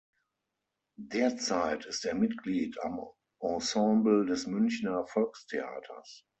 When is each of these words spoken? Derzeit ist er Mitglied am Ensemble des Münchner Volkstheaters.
Derzeit 0.99 1.85
ist 1.85 2.05
er 2.05 2.15
Mitglied 2.15 2.81
am 2.83 3.07
Ensemble 3.39 4.25
des 4.25 4.47
Münchner 4.47 5.05
Volkstheaters. 5.05 6.25